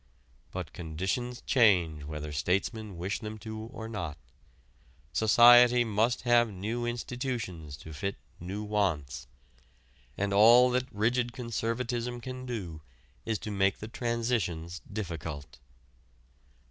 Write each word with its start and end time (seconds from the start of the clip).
But 0.51 0.73
conditions 0.73 1.41
change 1.41 2.05
whether 2.05 2.31
statesmen 2.31 2.97
wish 2.97 3.19
them 3.19 3.37
to 3.45 3.69
or 3.71 3.87
not; 3.87 4.17
society 5.13 5.83
must 5.83 6.23
have 6.23 6.49
new 6.51 6.87
institutions 6.87 7.77
to 7.77 7.93
fit 7.93 8.15
new 8.39 8.63
wants, 8.63 9.27
and 10.17 10.33
all 10.33 10.71
that 10.71 10.91
rigid 10.91 11.33
conservatism 11.33 12.19
can 12.19 12.47
do 12.47 12.81
is 13.27 13.37
to 13.45 13.51
make 13.51 13.77
the 13.77 13.87
transitions 13.87 14.81
difficult. 14.91 15.59